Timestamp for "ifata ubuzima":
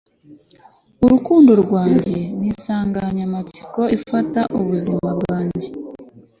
3.97-5.09